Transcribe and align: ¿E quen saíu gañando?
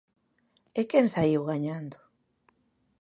¿E 0.79 0.81
quen 0.89 1.05
saíu 1.13 1.41
gañando? 1.51 1.97